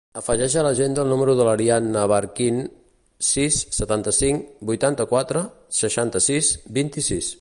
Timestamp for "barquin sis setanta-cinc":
2.11-4.49